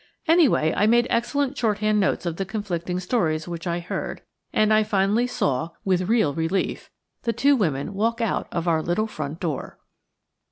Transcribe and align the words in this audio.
Anyway, 0.27 0.73
I 0.75 0.87
made 0.87 1.05
excellent 1.11 1.55
shorthand 1.55 1.99
notes 1.99 2.25
of 2.25 2.37
the 2.37 2.43
conflicting 2.43 2.99
stories 2.99 3.47
which 3.47 3.67
I 3.67 3.79
heard; 3.79 4.23
and 4.51 4.73
I 4.73 4.81
finally 4.81 5.27
saw, 5.27 5.69
with 5.85 6.09
real 6.09 6.33
relief, 6.33 6.89
the 7.21 7.33
two 7.33 7.55
women 7.55 7.93
walk 7.93 8.19
out 8.19 8.47
of 8.51 8.67
our 8.67 8.81
little 8.81 9.05
front 9.05 9.39
door. 9.39 9.77